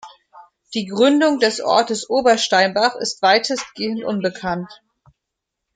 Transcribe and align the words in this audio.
Die 0.73 0.87
Gründung 0.87 1.37
des 1.37 1.59
Ortes 1.61 2.09
Obersteinbach 2.09 2.95
ist 2.95 3.21
weitestgehend 3.21 4.03
unbekannt. 4.03 4.81